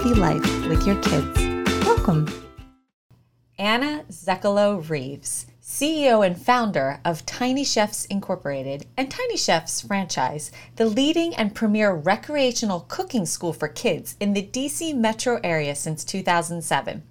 [0.00, 1.84] healthy life with your kids.
[1.84, 2.26] Welcome.
[3.58, 10.86] Anna Zekolo Reeves, CEO and founder of Tiny Chefs Incorporated and Tiny Chefs franchise, the
[10.86, 17.02] leading and premier recreational cooking school for kids in the DC metro area since 2007.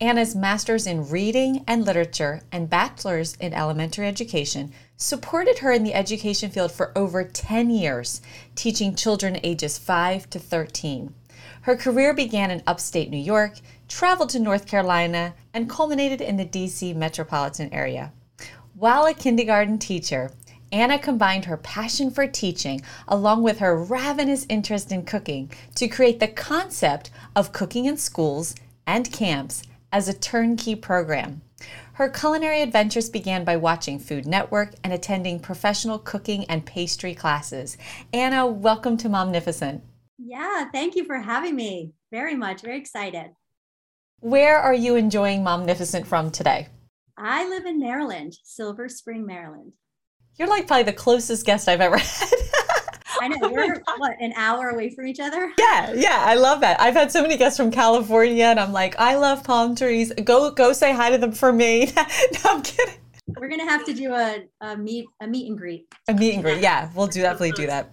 [0.00, 5.92] Anna's master's in reading and literature and bachelor's in elementary education supported her in the
[5.92, 8.22] education field for over 10 years,
[8.54, 11.12] teaching children ages 5 to 13.
[11.62, 16.44] Her career began in upstate New York, traveled to North Carolina, and culminated in the
[16.44, 18.12] DC metropolitan area.
[18.74, 20.32] While a kindergarten teacher,
[20.72, 26.18] Anna combined her passion for teaching along with her ravenous interest in cooking to create
[26.18, 28.54] the concept of cooking in schools
[28.86, 29.62] and camps
[29.92, 31.42] as a turnkey program.
[31.92, 37.76] Her culinary adventures began by watching Food Network and attending professional cooking and pastry classes.
[38.14, 39.82] Anna, welcome to Momnificent.
[40.24, 41.94] Yeah, thank you for having me.
[42.12, 43.30] Very much, very excited.
[44.20, 46.68] Where are you enjoying Momnificent from today?
[47.18, 49.72] I live in Maryland, Silver Spring, Maryland.
[50.38, 52.28] You're like probably the closest guest I've ever had.
[53.20, 55.52] I know we're what an hour away from each other.
[55.58, 56.80] Yeah, yeah, I love that.
[56.80, 60.12] I've had so many guests from California, and I'm like, I love palm trees.
[60.24, 61.92] Go, go, say hi to them for me.
[61.96, 62.94] no, I'm kidding.
[63.38, 65.86] We're gonna have to do a, a meet a meet and greet.
[66.08, 66.60] A meet and greet.
[66.60, 67.90] Yeah, we'll do definitely do that.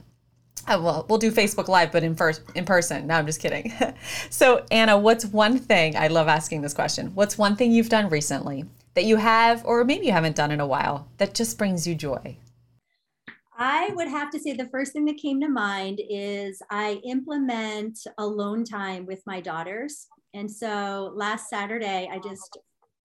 [0.70, 3.08] Uh, well, we'll do Facebook Live, but in first in person.
[3.08, 3.74] No, I'm just kidding.
[4.30, 5.96] so, Anna, what's one thing?
[5.96, 7.08] I love asking this question.
[7.16, 10.60] What's one thing you've done recently that you have, or maybe you haven't done in
[10.60, 12.38] a while, that just brings you joy?
[13.58, 17.98] I would have to say the first thing that came to mind is I implement
[18.20, 20.06] alone time with my daughters.
[20.36, 22.60] And so last Saturday, I just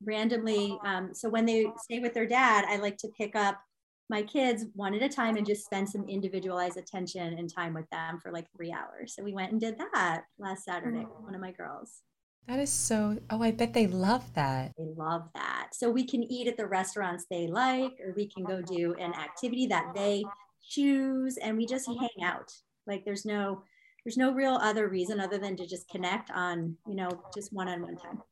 [0.05, 3.59] randomly, um, so when they stay with their dad, I like to pick up
[4.11, 7.89] my kids one at a time and just spend some individualized attention and time with
[7.91, 9.15] them for like three hours.
[9.15, 12.03] So we went and did that last Saturday with one of my girls.
[12.47, 14.73] That is so, oh, I bet they love that.
[14.77, 15.69] They love that.
[15.73, 19.15] So we can eat at the restaurants they like, or we can go do an
[19.15, 20.25] activity that they
[20.69, 22.51] choose and we just hang out
[22.87, 23.63] like there's no
[24.05, 27.97] there's no real other reason other than to just connect on you know just one-on-one
[27.97, 28.23] time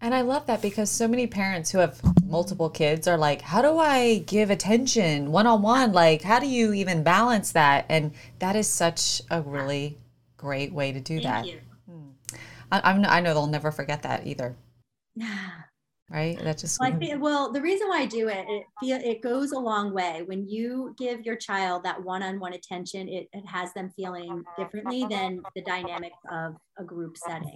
[0.00, 3.62] and I love that because so many parents who have multiple kids are like, how
[3.62, 5.92] do I give attention one on one?
[5.92, 7.86] Like, how do you even balance that?
[7.88, 9.96] And that is such a really
[10.36, 11.60] great way to do Thank that.
[11.88, 12.38] Hmm.
[12.70, 12.80] I,
[13.16, 14.54] I know they'll never forget that either.
[16.10, 16.38] right?
[16.40, 19.22] That just well, I think, well, the reason why I do it, it feel it
[19.22, 20.22] goes a long way.
[20.26, 25.42] When you give your child that one-on-one attention, it, it has them feeling differently than
[25.54, 27.52] the dynamic of a group setting.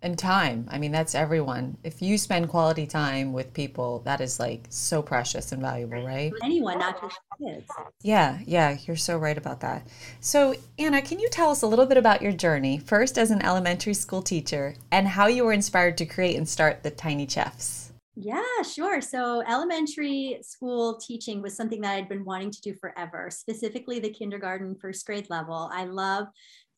[0.00, 0.68] And time.
[0.70, 1.76] I mean, that's everyone.
[1.82, 6.32] If you spend quality time with people, that is like so precious and valuable, right?
[6.40, 7.64] Anyone, not just kids.
[8.02, 9.88] Yeah, yeah, you're so right about that.
[10.20, 13.44] So, Anna, can you tell us a little bit about your journey, first as an
[13.44, 17.90] elementary school teacher, and how you were inspired to create and start the Tiny Chefs?
[18.14, 19.00] Yeah, sure.
[19.00, 24.10] So, elementary school teaching was something that I'd been wanting to do forever, specifically the
[24.10, 25.68] kindergarten, first grade level.
[25.72, 26.28] I love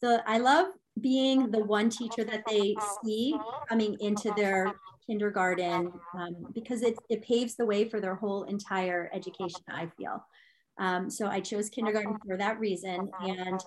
[0.01, 0.69] the I love
[1.01, 2.75] being the one teacher that they
[3.05, 3.35] see
[3.69, 4.75] coming into their
[5.07, 10.25] kindergarten um, because it, it paves the way for their whole entire education, I feel.
[10.79, 13.11] Um, so I chose kindergarten for that reason.
[13.21, 13.61] And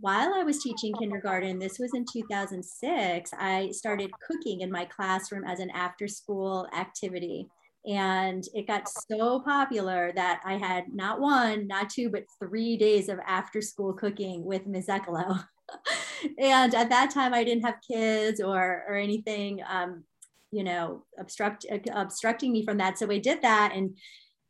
[0.00, 5.44] while I was teaching kindergarten, this was in 2006, I started cooking in my classroom
[5.44, 7.46] as an after school activity.
[7.86, 13.08] And it got so popular that I had not one, not two, but three days
[13.08, 14.86] of after school cooking with Ms.
[14.86, 15.44] Zekolo.
[16.38, 20.04] and at that time, I didn't have kids or or anything, um,
[20.50, 22.98] you know, obstruct obstructing me from that.
[22.98, 23.96] So we did that, and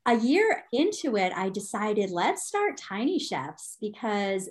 [0.06, 4.48] a year into it, I decided let's start Tiny Chefs because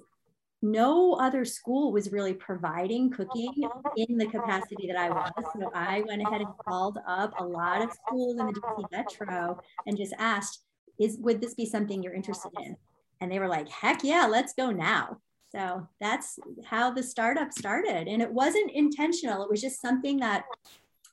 [0.61, 3.51] no other school was really providing cooking
[3.95, 5.31] in the capacity that I was.
[5.59, 9.59] So I went ahead and called up a lot of schools in the DC Metro
[9.85, 10.63] and just asked,
[10.99, 12.75] "Is would this be something you're interested in?"
[13.21, 15.21] And they were like, "Heck yeah, let's go now."
[15.51, 18.07] So that's how the startup started.
[18.07, 20.43] And it wasn't intentional, it was just something that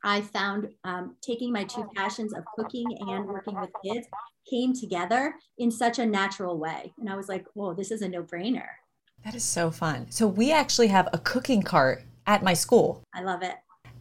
[0.02, 4.06] I found um, taking my two passions of cooking and working with kids
[4.48, 6.92] came together in such a natural way.
[6.98, 8.66] And I was like, whoa, this is a no brainer.
[9.24, 10.10] That is so fun.
[10.10, 13.02] So we actually have a cooking cart at my school.
[13.14, 13.54] I love it.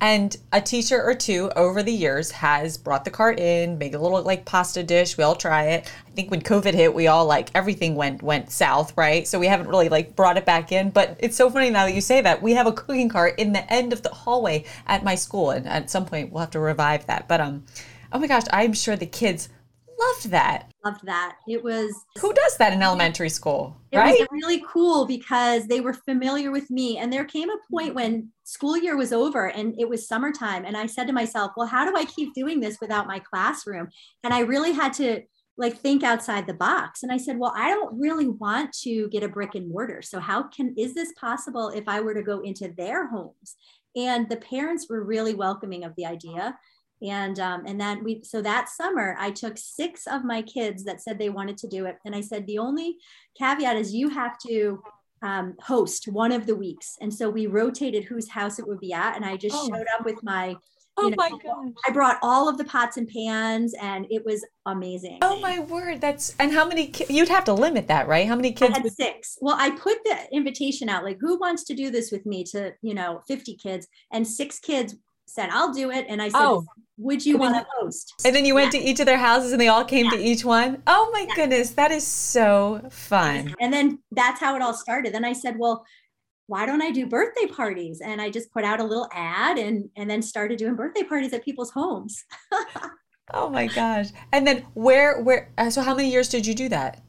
[0.03, 3.99] And a teacher or two over the years has brought the cart in, made a
[3.99, 5.17] little like pasta dish.
[5.17, 5.89] We all try it.
[6.05, 9.25] I think when COVID hit, we all like everything went went south, right?
[9.25, 10.89] So we haven't really like brought it back in.
[10.89, 12.41] But it's so funny now that you say that.
[12.41, 15.65] We have a cooking cart in the end of the hallway at my school, and
[15.65, 17.29] at some point we'll have to revive that.
[17.29, 17.63] But um,
[18.11, 19.47] oh my gosh, I'm sure the kids
[20.07, 20.71] loved that.
[20.85, 21.37] Loved that.
[21.47, 24.19] It was who does that in elementary school, it right?
[24.19, 28.29] was really cool because they were familiar with me, and there came a point when
[28.43, 31.89] school year was over and it was summertime, and I said to myself, "Well, how
[31.89, 33.89] do I keep doing this without my classroom?"
[34.23, 35.21] And I really had to
[35.57, 39.21] like think outside the box and i said well i don't really want to get
[39.21, 42.39] a brick and mortar so how can is this possible if i were to go
[42.39, 43.55] into their homes
[43.95, 46.57] and the parents were really welcoming of the idea
[47.03, 51.01] and um, and then we so that summer i took six of my kids that
[51.01, 52.97] said they wanted to do it and i said the only
[53.37, 54.81] caveat is you have to
[55.21, 58.93] um, host one of the weeks and so we rotated whose house it would be
[58.93, 59.67] at and i just oh.
[59.67, 60.55] showed up with my
[60.95, 61.73] Oh know, my god!
[61.87, 65.19] I brought all of the pots and pans, and it was amazing.
[65.23, 66.01] Oh my word!
[66.01, 66.87] That's and how many?
[66.87, 68.27] Ki- you'd have to limit that, right?
[68.27, 68.77] How many kids?
[68.77, 69.39] I had six.
[69.41, 72.43] Well, I put the invitation out, like, who wants to do this with me?
[72.51, 74.95] To you know, fifty kids, and six kids
[75.33, 76.65] said, "I'll do it," and I said, oh
[76.97, 78.13] would you want to host?
[78.25, 78.79] And then you went yeah.
[78.79, 80.11] to each of their houses and they all came yeah.
[80.11, 80.81] to each one.
[80.87, 81.35] Oh my yeah.
[81.35, 83.55] goodness, that is so fun.
[83.59, 85.13] And then that's how it all started.
[85.13, 85.85] Then I said, well,
[86.47, 88.01] why don't I do birthday parties?
[88.01, 91.33] And I just put out a little ad and and then started doing birthday parties
[91.33, 92.23] at people's homes.
[93.33, 94.07] oh my gosh.
[94.31, 97.01] And then where where uh, so how many years did you do that?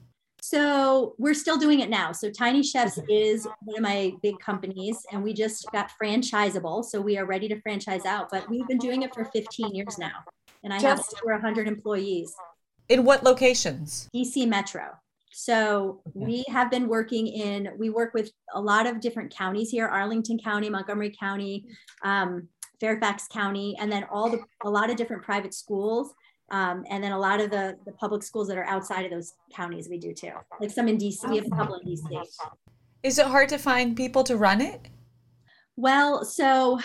[0.47, 2.11] So we're still doing it now.
[2.11, 6.85] So Tiny Chefs is one of my big companies, and we just got franchisable.
[6.85, 9.97] So we are ready to franchise out, but we've been doing it for 15 years
[9.97, 10.23] now.
[10.63, 12.35] And I have over 100 employees.
[12.89, 14.07] In what locations?
[14.13, 14.91] DC Metro.
[15.31, 19.87] So we have been working in, we work with a lot of different counties here
[19.87, 21.65] Arlington County, Montgomery County,
[22.03, 22.47] um,
[22.79, 26.13] Fairfax County, and then all the, a lot of different private schools
[26.49, 29.33] um, and then a lot of the, the public schools that are outside of those
[29.53, 30.31] counties, we do too.
[30.59, 32.23] Like some in DC, we have a couple in DC.
[33.03, 34.89] Is it hard to find people to run it?
[35.75, 36.79] Well, so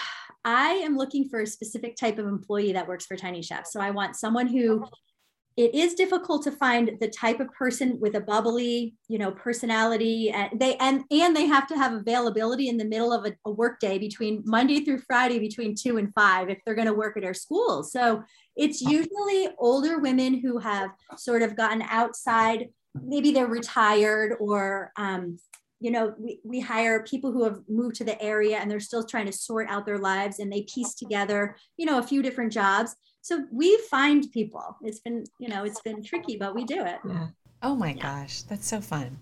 [0.44, 3.66] I am looking for a specific type of employee that works for Tiny Chef.
[3.66, 4.84] So I want someone who
[5.56, 10.31] it is difficult to find the type of person with a bubbly you know personality
[10.31, 13.50] and they and and they have to have availability in the middle of a, a
[13.50, 17.17] work day between monday through friday between two and five if they're going to work
[17.17, 18.23] at our schools so
[18.56, 25.38] it's usually older women who have sort of gotten outside maybe they're retired or um,
[25.81, 29.05] you know we, we hire people who have moved to the area and they're still
[29.05, 32.52] trying to sort out their lives and they piece together you know a few different
[32.52, 34.76] jobs so we find people.
[34.82, 36.99] It's been you know it's been tricky but we do it.
[37.06, 37.28] Yeah.
[37.62, 38.02] oh my yeah.
[38.02, 39.19] gosh that's so fun.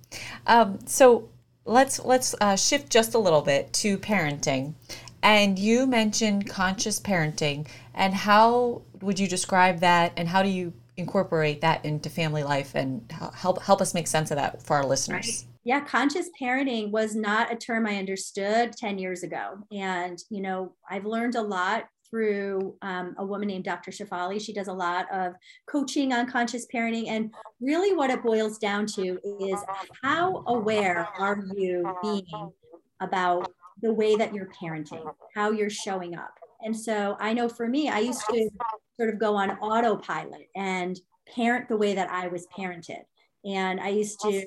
[0.47, 1.29] Um, so
[1.65, 4.75] let's let's uh, shift just a little bit to parenting.
[5.23, 7.67] And you mentioned conscious parenting.
[7.95, 10.12] And how would you describe that?
[10.17, 12.75] And how do you incorporate that into family life?
[12.75, 15.27] And help help us make sense of that for our listeners.
[15.27, 15.44] Right.
[15.65, 19.59] yeah conscious parenting was not a term i understood 10 years ago.
[19.73, 23.90] And you know i've learned a lot through um, a woman named Dr.
[23.90, 24.40] Shefali.
[24.40, 25.34] She does a lot of
[25.66, 27.08] coaching on conscious parenting.
[27.08, 29.60] And really, what it boils down to is
[30.02, 32.52] how aware are you being
[33.00, 33.52] about
[33.82, 36.34] the way that you're parenting, how you're showing up.
[36.62, 38.50] And so I know for me, I used to
[38.98, 40.98] sort of go on autopilot and
[41.32, 43.03] parent the way that I was parented.
[43.44, 44.44] And I used to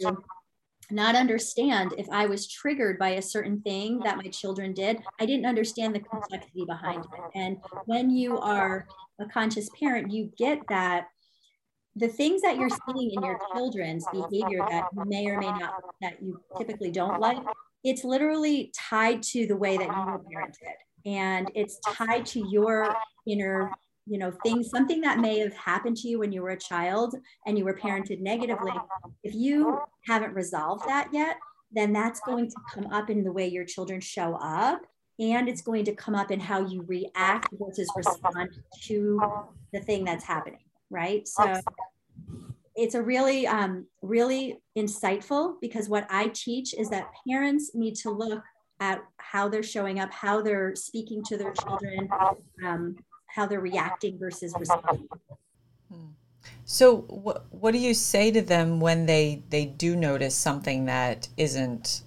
[0.91, 5.01] not understand if I was triggered by a certain thing that my children did.
[5.19, 7.31] I didn't understand the complexity behind it.
[7.35, 8.87] And when you are
[9.19, 11.07] a conscious parent, you get that
[11.95, 15.73] the things that you're seeing in your children's behavior that you may or may not
[16.01, 17.37] that you typically don't like
[17.83, 22.95] it's literally tied to the way that you were parented and it's tied to your
[23.27, 23.71] inner
[24.11, 27.15] you know things something that may have happened to you when you were a child
[27.45, 28.73] and you were parented negatively
[29.23, 31.37] if you haven't resolved that yet
[31.71, 34.81] then that's going to come up in the way your children show up.
[35.19, 38.49] And it's going to come up in how you react versus respond
[38.87, 39.21] to
[39.71, 40.59] the thing that's happening
[40.91, 41.27] right?
[41.27, 41.59] So
[42.75, 48.09] it's a really um, really insightful because what i teach is that parents need to
[48.09, 48.41] look
[48.79, 52.09] at how they're showing up how they're speaking to their children
[52.65, 52.95] um,
[53.33, 55.07] how they're reacting versus responding.
[56.65, 61.27] So what what do you say to them when they they do notice something that
[61.37, 62.03] isn't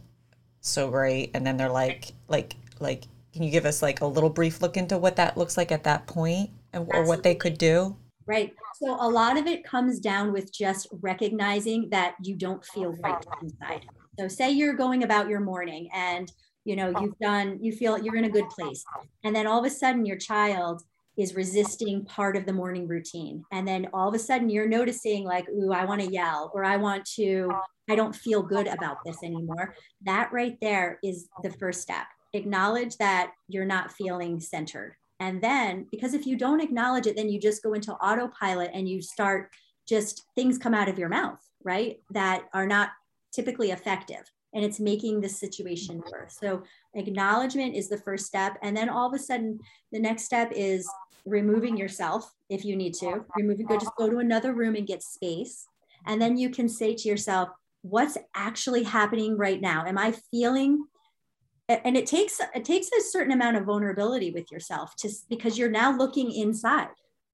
[0.60, 4.30] so great and then they're like like like can you give us like a little
[4.30, 7.58] brief look into what that looks like at that point and, or what they could
[7.58, 7.96] do?
[8.26, 8.54] Right.
[8.76, 13.24] So a lot of it comes down with just recognizing that you don't feel right
[13.42, 13.86] inside.
[14.18, 16.32] So say you're going about your morning and
[16.64, 18.84] you know you've done you feel you're in a good place
[19.22, 20.82] and then all of a sudden your child
[21.16, 25.24] is resisting part of the morning routine and then all of a sudden you're noticing
[25.24, 27.50] like ooh i want to yell or i want to
[27.88, 32.96] i don't feel good about this anymore that right there is the first step acknowledge
[32.96, 37.40] that you're not feeling centered and then because if you don't acknowledge it then you
[37.40, 39.50] just go into autopilot and you start
[39.88, 42.90] just things come out of your mouth right that are not
[43.32, 46.36] typically effective and it's making the situation worse.
[46.40, 46.62] So
[46.94, 48.56] acknowledgement is the first step.
[48.62, 49.58] And then all of a sudden,
[49.90, 50.88] the next step is
[51.24, 53.24] removing yourself if you need to.
[53.36, 55.66] Removing, go just go to another room and get space.
[56.06, 57.48] And then you can say to yourself,
[57.82, 59.84] what's actually happening right now?
[59.86, 60.86] Am I feeling
[61.66, 65.70] and it takes it takes a certain amount of vulnerability with yourself to because you're
[65.70, 66.88] now looking inside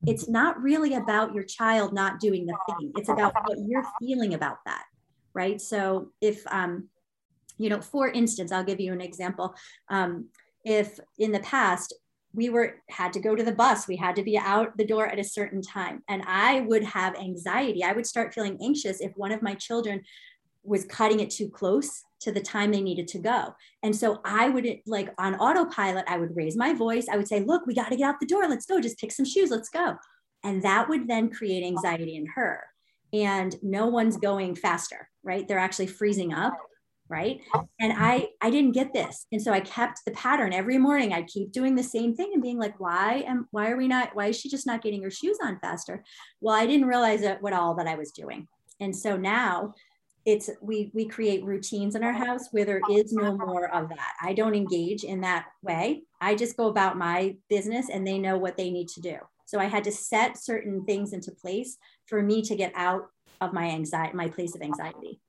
[0.07, 4.35] it's not really about your child not doing the thing it's about what you're feeling
[4.35, 4.85] about that
[5.35, 6.89] right so if um
[7.61, 9.55] you know, for instance, I'll give you an example.
[9.91, 10.31] Um,
[10.65, 11.95] if in the past
[12.33, 13.89] we were had to go to the bus.
[13.89, 16.03] We had to be out the door at a certain time.
[16.09, 17.83] And i would have anxiety.
[17.83, 20.03] I would start feeling anxious if one of my children
[20.63, 23.55] was cutting it too close to the time they needed to go.
[23.83, 27.07] And so i would like on autopilot i would raise my voice.
[27.11, 28.49] I would say look we got to get out the door.
[28.49, 28.81] Let's go.
[28.81, 29.51] Just pick some shoes.
[29.51, 29.97] Let's go.
[30.45, 32.65] And that would then create anxiety in her.
[33.13, 35.47] And no one's going faster right?
[35.47, 36.55] They're actually freezing up
[37.11, 37.41] right?
[37.81, 39.27] And i i didn't get this.
[39.33, 40.53] And so i kept the pattern.
[40.53, 43.77] Every morning i'd keep doing the same thing and being like why am why are
[43.77, 46.05] we not why is she just not getting her shoes on faster?
[46.41, 48.47] Well i didn't realize that what all that i was doing.
[48.81, 49.75] And so now
[50.27, 54.13] it's we we create routines in our house where there is no more of that.
[54.23, 56.03] I don't engage in that way.
[56.21, 59.17] I just go about my business and they know what they need to do.
[59.47, 61.77] So i had to set certain things into place
[62.07, 63.09] for me to get out
[63.41, 65.21] of my anxiety my place of anxiety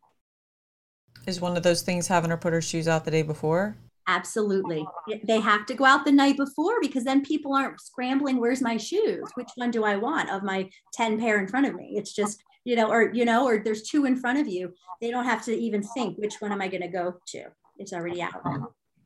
[1.27, 3.75] is one of those things having her put her shoes out the day before?
[4.07, 4.85] Absolutely.
[5.23, 8.77] They have to go out the night before because then people aren't scrambling, where's my
[8.77, 9.29] shoes?
[9.35, 11.93] Which one do I want of my 10 pair in front of me?
[11.95, 14.73] It's just, you know, or, you know, or there's two in front of you.
[14.99, 17.43] They don't have to even think, which one am I going to go to?
[17.77, 18.41] It's already out.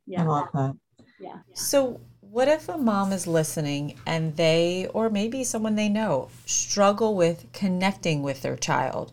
[0.08, 0.24] Yeah.
[0.24, 0.76] I love that.
[1.20, 1.40] Yeah.
[1.54, 7.16] So, what if a mom is listening and they, or maybe someone they know, struggle
[7.16, 9.12] with connecting with their child?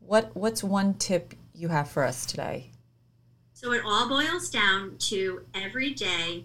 [0.00, 2.70] What What's one tip you have for us today?
[3.52, 6.44] So it all boils down to every day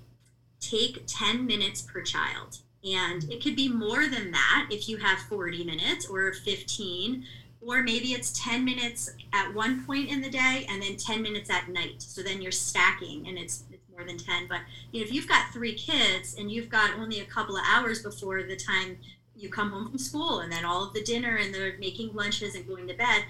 [0.59, 2.59] take 10 minutes per child.
[2.83, 7.25] And it could be more than that if you have 40 minutes or 15,
[7.61, 11.49] or maybe it's 10 minutes at one point in the day and then 10 minutes
[11.49, 12.01] at night.
[12.01, 14.47] So then you're stacking and it's, it's more than 10.
[14.47, 14.59] But
[14.91, 18.01] you know, if you've got three kids and you've got only a couple of hours
[18.01, 18.97] before the time
[19.35, 22.55] you come home from school and then all of the dinner and they're making lunches
[22.55, 23.23] and going to bed,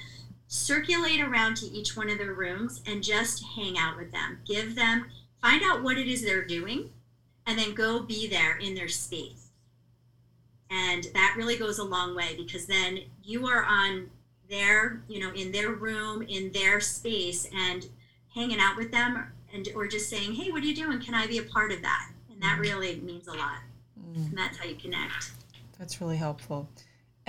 [0.50, 4.40] circulate around to each one of their rooms and just hang out with them.
[4.46, 5.06] Give them,
[5.42, 6.90] find out what it is they're doing,
[7.46, 9.52] and then go be there in their space.
[10.72, 14.10] And that really goes a long way because then you are on
[14.50, 17.86] their, you know, in their room, in their space, and
[18.34, 21.00] hanging out with them, and or just saying, "Hey, what are you doing?
[21.00, 22.62] Can I be a part of that?" And that mm.
[22.62, 23.60] really means a lot.
[24.00, 24.30] Mm.
[24.30, 25.32] And that's how you connect.
[25.78, 26.68] That's really helpful.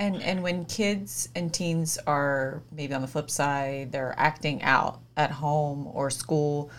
[0.00, 5.02] And and when kids and teens are maybe on the flip side, they're acting out
[5.18, 6.70] at home or school,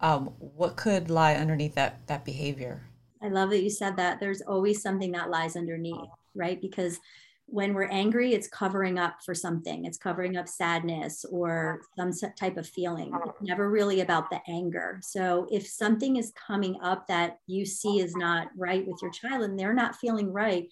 [0.00, 2.80] um, what could lie underneath that that behavior?
[3.20, 4.20] I love that you said that.
[4.20, 6.60] There's always something that lies underneath, right?
[6.62, 7.00] Because
[7.46, 9.84] when we're angry, it's covering up for something.
[9.84, 13.10] It's covering up sadness or some type of feeling.
[13.26, 15.00] It's never really about the anger.
[15.02, 19.42] So if something is coming up that you see is not right with your child
[19.42, 20.68] and they're not feeling right,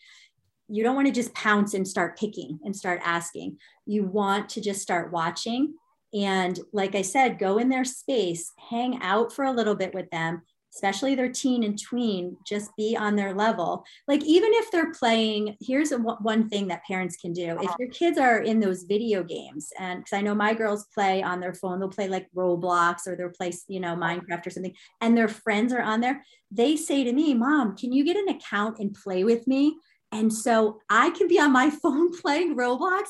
[0.69, 3.59] you don't want to just pounce and start picking and start asking.
[3.87, 5.75] You want to just start watching.
[6.15, 10.11] And like I said, go in their space, hang out for a little bit with
[10.11, 10.43] them,
[10.75, 13.85] especially their teen and tween, just be on their level.
[14.07, 17.59] Like, even if they're playing, here's a, one thing that parents can do.
[17.61, 21.23] If your kids are in those video games, and because I know my girls play
[21.23, 24.75] on their phone, they'll play like Roblox or they'll play, you know, Minecraft or something,
[25.01, 28.29] and their friends are on there, they say to me, Mom, can you get an
[28.29, 29.77] account and play with me?
[30.17, 33.05] And so I can be on my phone playing Roblox.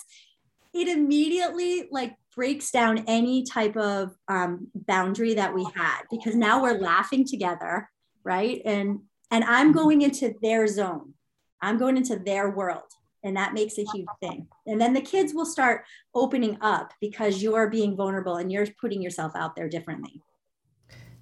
[0.74, 6.62] It immediately like breaks down any type of um, boundary that we had because now
[6.62, 7.88] we're laughing together,
[8.24, 8.60] right?
[8.64, 9.78] And and I'm mm-hmm.
[9.78, 11.14] going into their zone.
[11.60, 12.82] I'm going into their world.
[13.24, 14.46] And that makes a huge thing.
[14.66, 15.84] And then the kids will start
[16.14, 20.22] opening up because you're being vulnerable and you're putting yourself out there differently.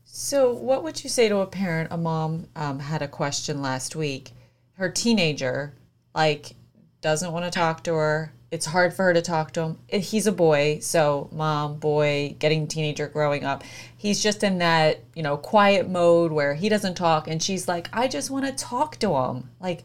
[0.04, 1.88] So, what would you say to a parent?
[1.90, 4.32] A mom um, had a question last week
[4.74, 5.74] her teenager
[6.14, 6.54] like
[7.00, 9.78] doesn't want to talk to her it's hard for her to talk to him.
[9.88, 13.64] He's a boy, so mom, boy, getting teenager, growing up.
[13.96, 17.88] He's just in that, you know, quiet mode where he doesn't talk and she's like,
[17.92, 19.82] "I just want to talk to him." Like,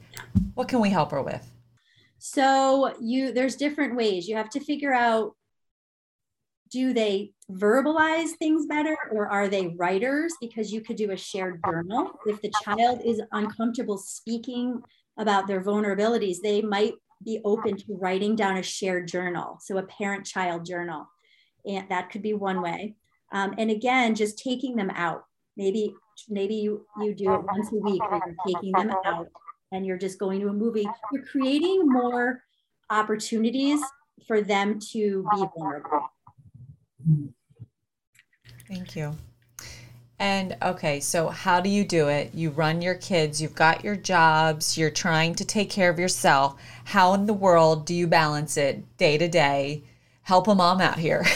[0.54, 1.52] what can we help her with?
[2.20, 4.28] So, you there's different ways.
[4.28, 5.36] You have to figure out
[6.72, 11.60] do they verbalize things better or are they writers because you could do a shared
[11.66, 14.82] journal if the child is uncomfortable speaking
[15.18, 19.84] about their vulnerabilities they might be open to writing down a shared journal, so a
[19.84, 21.08] parent child journal.
[21.66, 22.96] And that could be one way.
[23.32, 25.24] Um, and again, just taking them out.
[25.58, 25.94] Maybe
[26.30, 29.28] maybe you, you do it once a week where you're taking them out
[29.72, 30.88] and you're just going to a movie.
[31.12, 32.44] You're creating more
[32.90, 33.82] opportunities
[34.28, 36.10] for them to be vulnerable.
[38.68, 39.16] Thank you.
[40.20, 42.32] And okay, so how do you do it?
[42.34, 46.60] You run your kids, you've got your jobs, you're trying to take care of yourself.
[46.84, 49.84] How in the world do you balance it day to day?
[50.24, 51.26] Help a mom out here.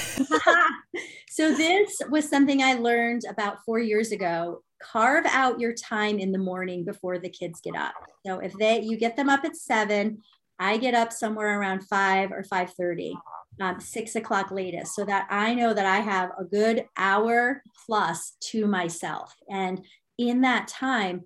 [1.29, 4.61] so, this was something I learned about four years ago.
[4.81, 7.93] Carve out your time in the morning before the kids get up.
[8.25, 10.21] So, if they you get them up at seven,
[10.59, 13.15] I get up somewhere around five or five thirty
[13.61, 18.35] um, six o'clock latest so that I know that I have a good hour plus
[18.51, 19.35] to myself.
[19.49, 19.85] And
[20.17, 21.25] in that time,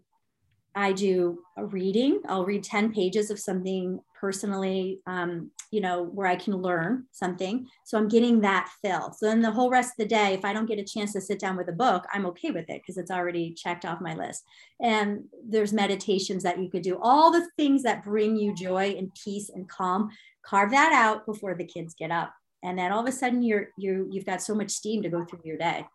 [0.77, 2.21] I do a reading.
[2.27, 7.67] I'll read 10 pages of something personally, um, you know, where I can learn something.
[7.83, 9.11] So I'm getting that fill.
[9.11, 11.21] So then the whole rest of the day, if I don't get a chance to
[11.21, 14.13] sit down with a book, I'm okay with it because it's already checked off my
[14.13, 14.43] list.
[14.79, 19.11] And there's meditations that you could do, all the things that bring you joy and
[19.15, 20.11] peace and calm
[20.43, 23.69] carve that out before the kids get up and then all of a sudden you're
[23.77, 25.85] you you've got so much steam to go through your day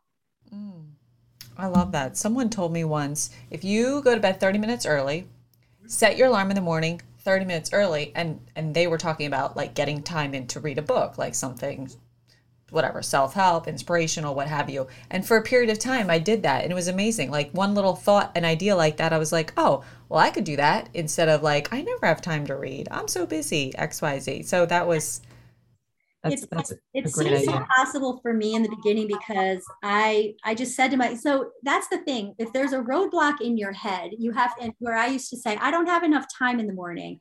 [0.53, 0.85] mm.
[1.57, 2.17] I love that.
[2.17, 5.27] Someone told me once if you go to bed 30 minutes early
[5.87, 9.57] set your alarm in the morning 30 minutes early and and they were talking about
[9.57, 11.91] like getting time in to read a book like something
[12.71, 14.87] whatever self-help inspirational what have you.
[15.11, 17.31] And for a period of time i did that and it was amazing.
[17.31, 20.45] Like one little thought an idea like that i was like oh well i could
[20.45, 22.89] do that instead of like i never have time to read.
[22.91, 25.21] I'm so busy xyz so that was
[26.23, 30.91] that's, that's it seems impossible for me in the beginning because I I just said
[30.93, 34.53] to my so that's the thing if there's a roadblock in your head you have
[34.61, 37.19] and where I used to say I don't have enough time in the morning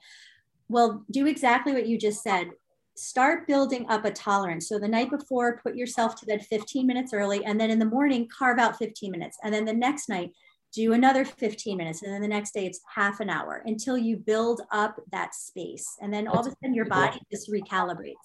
[0.69, 2.51] well do exactly what you just said
[2.95, 4.67] start building up a tolerance.
[4.67, 7.85] So the night before, put yourself to bed 15 minutes early, and then in the
[7.85, 9.37] morning, carve out 15 minutes.
[9.43, 10.31] And then the next night,
[10.73, 12.01] do another 15 minutes.
[12.01, 15.97] And then the next day, it's half an hour until you build up that space.
[16.01, 18.15] And then all of a sudden, your body just recalibrates.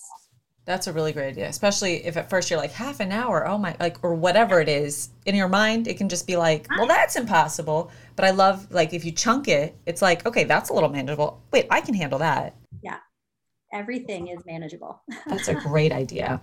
[0.66, 3.56] That's a really great idea, especially if at first you're like half an hour, oh
[3.56, 6.88] my, like, or whatever it is in your mind, it can just be like, well,
[6.88, 7.92] that's impossible.
[8.16, 11.40] But I love, like, if you chunk it, it's like, okay, that's a little manageable.
[11.52, 12.56] Wait, I can handle that
[13.72, 15.02] everything is manageable.
[15.26, 16.40] That's a great idea.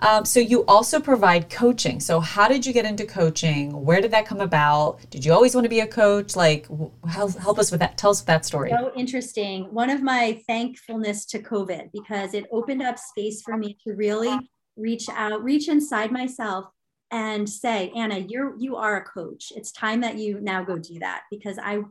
[0.00, 2.00] Um, so you also provide coaching.
[2.00, 3.84] So how did you get into coaching?
[3.84, 4.98] Where did that come about?
[5.10, 6.36] Did you always want to be a coach?
[6.36, 6.66] Like,
[7.08, 7.96] help, help us with that.
[7.96, 8.70] Tell us that story.
[8.70, 9.72] So interesting.
[9.72, 14.36] One of my thankfulness to COVID because it opened up space for me to really
[14.76, 16.66] reach out, reach inside myself
[17.10, 19.52] and say, Anna, you're you are a coach.
[19.54, 21.82] It's time that you now go do that because I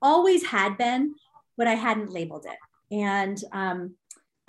[0.00, 1.14] always had been,
[1.58, 2.56] but I hadn't labeled it.
[2.94, 3.94] And um,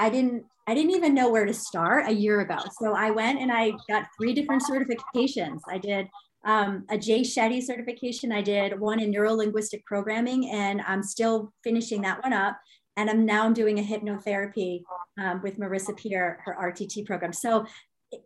[0.01, 2.57] I didn't I didn't even know where to start a year ago.
[2.79, 5.59] So I went and I got three different certifications.
[5.67, 6.07] I did
[6.45, 8.31] um, a Jay Shetty certification.
[8.31, 12.57] I did one in neuro linguistic programming, and I'm still finishing that one up.
[12.97, 14.81] And I'm now I'm doing a hypnotherapy
[15.19, 17.33] um, with Marissa Peer, her RTT program.
[17.33, 17.65] So,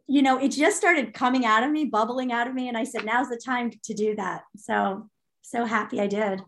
[0.07, 2.83] you know, it just started coming out of me, bubbling out of me, and I
[2.83, 4.43] said, now's the time to do that.
[4.57, 5.09] So,
[5.41, 6.41] so happy I did.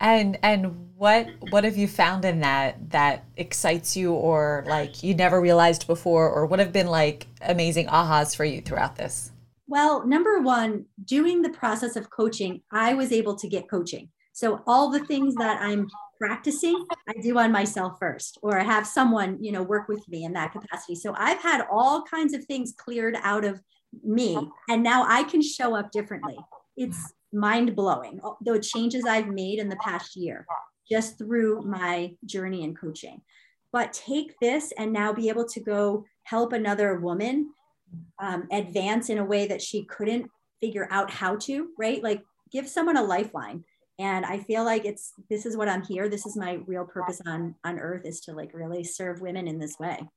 [0.00, 5.14] And and what what have you found in that that excites you or like you
[5.14, 9.32] never realized before or what have been like amazing ahas for you throughout this?
[9.66, 14.08] Well, number one, doing the process of coaching, I was able to get coaching.
[14.32, 18.86] So all the things that I'm practicing, I do on myself first, or I have
[18.86, 20.94] someone, you know, work with me in that capacity.
[20.94, 23.60] So I've had all kinds of things cleared out of
[24.02, 26.36] me, and now I can show up differently.
[26.76, 30.46] It's mind blowing, the changes I've made in the past year
[30.90, 33.20] just through my journey in coaching.
[33.72, 37.50] But take this and now be able to go help another woman
[38.18, 42.02] um, advance in a way that she couldn't figure out how to, right?
[42.02, 43.64] Like give someone a lifeline.
[43.98, 46.08] And I feel like it's this is what I'm here.
[46.08, 49.58] This is my real purpose on on earth is to like really serve women in
[49.58, 50.08] this way.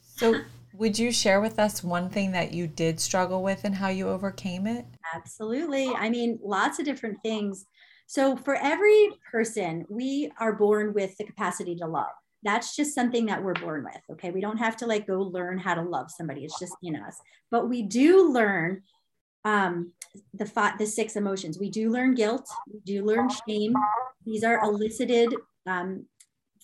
[0.00, 0.40] So
[0.74, 4.08] would you share with us one thing that you did struggle with and how you
[4.08, 4.86] overcame it?
[5.14, 5.88] Absolutely.
[5.88, 7.66] I mean, lots of different things.
[8.06, 12.12] So, for every person, we are born with the capacity to love.
[12.42, 14.00] that's just something that we're born with.
[14.12, 14.30] Okay.
[14.30, 16.44] We don't have to like go learn how to love somebody.
[16.44, 17.20] It's just in us.
[17.50, 18.82] But we do learn
[19.44, 19.92] um,
[20.34, 21.58] the five, the six emotions.
[21.58, 22.48] We do learn guilt.
[22.72, 23.74] We do learn shame.
[24.24, 25.34] These are elicited
[25.66, 26.06] um,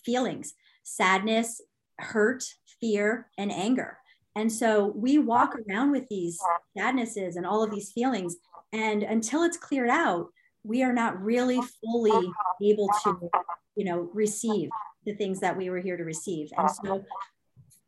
[0.03, 1.61] feelings: sadness,
[1.99, 2.43] hurt,
[2.81, 3.97] fear, and anger.
[4.35, 6.39] And so we walk around with these
[6.77, 8.35] sadnesses and all of these feelings,
[8.73, 10.27] and until it's cleared out,
[10.63, 12.29] we are not really fully
[12.61, 13.29] able to,
[13.75, 14.69] you know, receive
[15.05, 16.49] the things that we were here to receive.
[16.57, 17.05] And so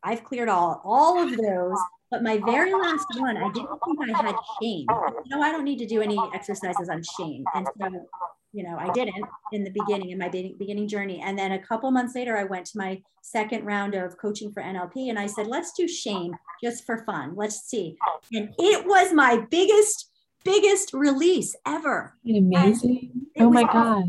[0.02, 1.78] I've cleared all all of those
[2.10, 4.86] but my very last one, I didn't think I had shame.
[5.26, 7.44] No, I don't need to do any exercises on shame.
[7.54, 8.08] And so,
[8.52, 11.20] you know, I didn't in the beginning, in my beginning journey.
[11.20, 14.62] And then a couple months later, I went to my second round of coaching for
[14.62, 17.34] NLP and I said, let's do shame just for fun.
[17.36, 17.96] Let's see.
[18.32, 20.10] And it was my biggest,
[20.44, 22.14] biggest release ever.
[22.26, 23.12] Amazing.
[23.38, 24.04] Oh my gosh.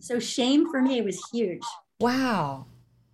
[0.00, 1.62] So shame for me was huge.
[2.00, 2.66] Wow.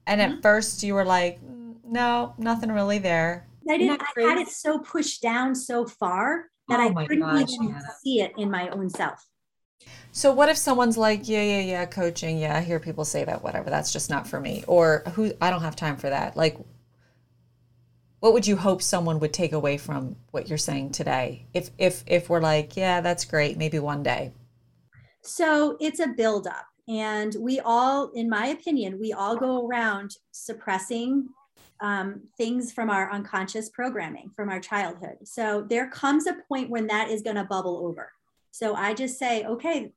[0.06, 0.40] And at mm-hmm.
[0.40, 3.48] first you were like, mm, no, nothing really there.
[3.68, 4.02] I didn't.
[4.16, 7.80] I had it so pushed down so far that oh I couldn't gosh, even yeah.
[8.02, 9.24] see it in my own self.
[10.12, 13.42] So what if someone's like, yeah, yeah, yeah, coaching, yeah, I hear people say that,
[13.42, 16.36] whatever, that's just not for me, or who I don't have time for that.
[16.36, 16.58] Like,
[18.18, 21.46] what would you hope someone would take away from what you're saying today?
[21.54, 24.32] If if if we're like, yeah, that's great, maybe one day.
[25.22, 31.28] So it's a buildup, and we all, in my opinion, we all go around suppressing
[31.80, 35.16] um, things from our unconscious programming from our childhood.
[35.24, 38.10] So there comes a point when that is going to bubble over.
[38.50, 39.92] So I just say, okay,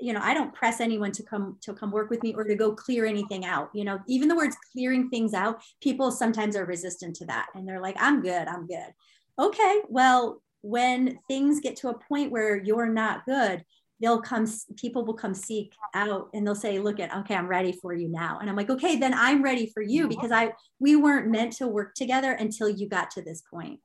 [0.00, 2.54] you know, I don't press anyone to come to come work with me or to
[2.54, 3.70] go clear anything out.
[3.74, 7.66] You know, even the words clearing things out, people sometimes are resistant to that, and
[7.66, 8.94] they're like, "I'm good, I'm good."
[9.38, 13.64] Okay, well, when things get to a point where you're not good,
[14.00, 17.72] they'll come people will come seek out and they'll say look at okay i'm ready
[17.72, 20.10] for you now and i'm like okay then i'm ready for you mm-hmm.
[20.10, 23.80] because i we weren't meant to work together until you got to this point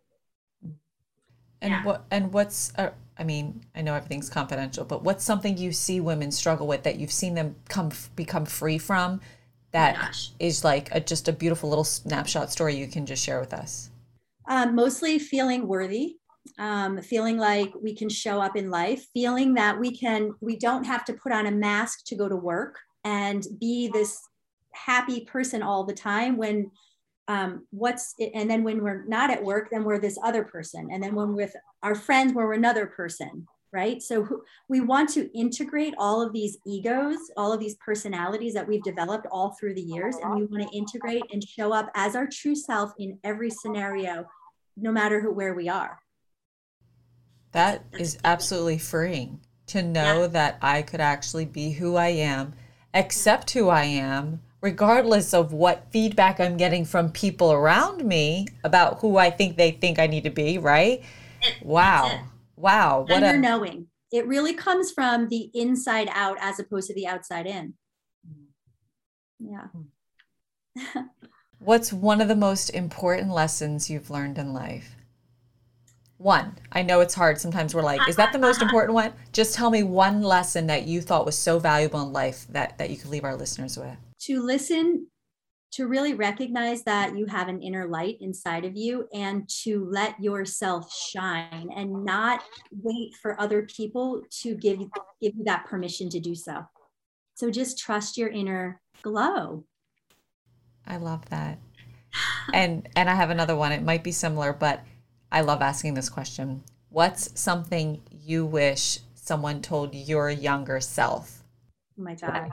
[1.63, 1.83] and yeah.
[1.83, 5.99] what and what's uh, i mean i know everything's confidential but what's something you see
[5.99, 9.19] women struggle with that you've seen them come become free from
[9.71, 13.39] that oh is like a, just a beautiful little snapshot story you can just share
[13.39, 13.89] with us
[14.47, 16.17] um, mostly feeling worthy
[16.59, 20.83] um, feeling like we can show up in life, feeling that we can, we don't
[20.83, 24.19] have to put on a mask to go to work and be this
[24.73, 26.69] happy person all the time when
[27.27, 30.89] um, what's it, and then when we're not at work, then we're this other person.
[30.91, 34.01] And then when we're with our friends, we're another person, right?
[34.01, 38.83] So we want to integrate all of these egos, all of these personalities that we've
[38.83, 40.15] developed all through the years.
[40.17, 44.25] And we want to integrate and show up as our true self in every scenario,
[44.75, 45.99] no matter who, where we are.
[47.53, 50.27] That is absolutely freeing to know yeah.
[50.27, 52.53] that I could actually be who I am,
[52.93, 58.99] accept who I am, regardless of what feedback I'm getting from people around me about
[58.99, 61.03] who I think they think I need to be, right?
[61.61, 62.21] Wow.
[62.55, 63.05] Wow.
[63.07, 63.87] What a knowing.
[64.13, 67.73] It really comes from the inside out as opposed to the outside in.
[69.37, 69.67] Yeah.
[70.77, 71.01] Hmm.
[71.59, 74.95] What's one of the most important lessons you've learned in life?
[76.17, 76.57] One.
[76.71, 77.37] I know it's hard.
[77.37, 79.11] Sometimes we're like, is that the most important one?
[79.33, 82.89] Just tell me one lesson that you thought was so valuable in life that, that
[82.89, 83.97] you could leave our listeners with.
[84.23, 85.07] To listen,
[85.73, 90.21] to really recognize that you have an inner light inside of you and to let
[90.21, 94.79] yourself shine and not wait for other people to give,
[95.21, 96.63] give you that permission to do so.
[97.35, 99.65] So just trust your inner glow.
[100.85, 101.57] I love that.
[102.53, 103.71] And and I have another one.
[103.71, 104.83] It might be similar, but
[105.31, 106.63] I love asking this question.
[106.89, 111.43] What's something you wish someone told your younger self?
[111.99, 112.51] Oh my God.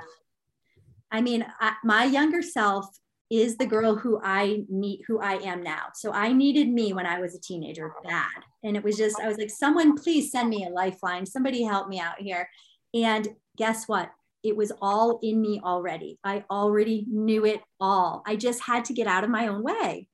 [1.11, 2.87] I mean, I, my younger self
[3.31, 5.87] is the girl who I need, who I am now.
[5.95, 8.45] So I needed me when I was a teenager bad.
[8.65, 11.25] And it was just, I was like, someone please send me a lifeline.
[11.25, 12.49] Somebody help me out here.
[12.93, 14.11] And guess what?
[14.43, 16.19] It was all in me already.
[16.25, 18.23] I already knew it all.
[18.27, 20.09] I just had to get out of my own way.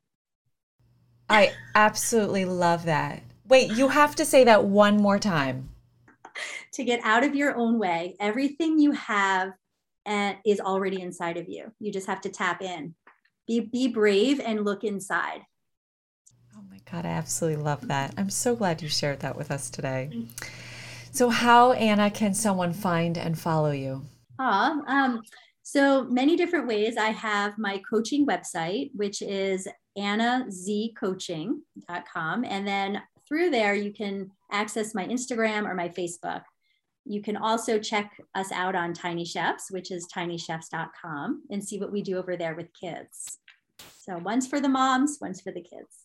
[1.30, 3.22] I absolutely love that.
[3.48, 5.70] Wait, you have to say that one more time.
[6.72, 9.52] to get out of your own way, everything you have
[10.06, 11.72] and is already inside of you.
[11.80, 12.94] You just have to tap in.
[13.46, 15.42] Be be brave and look inside.
[16.56, 18.14] Oh my god, I absolutely love that.
[18.16, 20.26] I'm so glad you shared that with us today.
[21.12, 24.02] So how Anna can someone find and follow you?
[24.38, 25.22] Ah, um,
[25.62, 26.96] so many different ways.
[26.96, 29.66] I have my coaching website, which is
[29.98, 32.44] annazcoaching.com.
[32.44, 36.42] And then through there, you can access my Instagram or my Facebook.
[37.06, 41.92] You can also check us out on Tiny Chefs, which is tinychefs.com, and see what
[41.92, 43.38] we do over there with kids.
[43.98, 46.04] So one's for the moms, one's for the kids.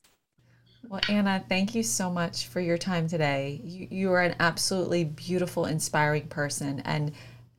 [0.88, 3.62] Well, Anna, thank you so much for your time today.
[3.64, 6.82] You, you are an absolutely beautiful, inspiring person.
[6.82, 7.14] And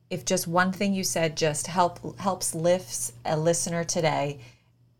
[0.09, 4.39] if just one thing you said just help helps lifts a listener today,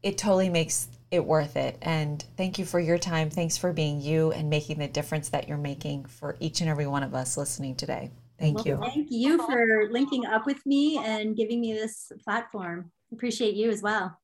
[0.01, 1.77] it totally makes it worth it.
[1.81, 3.29] And thank you for your time.
[3.29, 6.87] Thanks for being you and making the difference that you're making for each and every
[6.87, 8.09] one of us listening today.
[8.39, 8.77] Thank well, you.
[8.81, 12.91] Thank you for linking up with me and giving me this platform.
[13.11, 14.17] Appreciate you as well.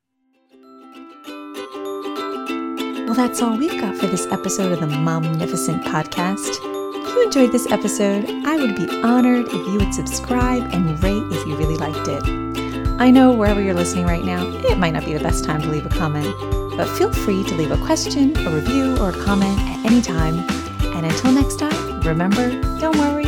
[3.05, 6.59] Well, that's all we've got for this episode of the Momnificent podcast.
[7.07, 11.23] If you enjoyed this episode, I would be honored if you would subscribe and rate
[11.31, 12.23] if you really liked it.
[12.99, 15.69] I know wherever you're listening right now, it might not be the best time to
[15.69, 16.35] leave a comment,
[16.77, 20.39] but feel free to leave a question, a review, or a comment at any time.
[20.95, 23.18] And until next time, remember, don't worry